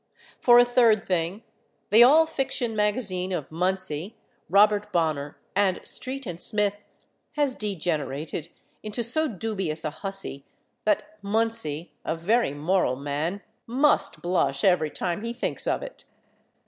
For 0.39 0.57
a 0.57 0.65
third 0.65 1.05
thing, 1.05 1.43
the 1.91 2.01
all 2.01 2.25
fiction 2.25 2.75
magazine 2.75 3.31
of 3.31 3.51
Munsey, 3.51 4.15
Robert 4.49 4.91
Bonner 4.91 5.37
and 5.55 5.79
Street 5.83 6.25
& 6.39 6.39
Smith 6.41 6.81
has 7.33 7.53
degenerated 7.53 8.49
into 8.81 9.03
so 9.03 9.27
dubious 9.27 9.85
a 9.85 9.91
hussy 9.91 10.43
that 10.85 11.19
Munsey, 11.21 11.91
a 12.03 12.15
very 12.15 12.51
moral 12.55 12.95
man, 12.95 13.43
must 13.67 14.23
blush 14.23 14.63
every 14.63 14.89
time 14.89 15.23
he 15.23 15.33
thinks 15.33 15.67
of 15.67 15.83
it. 15.83 16.05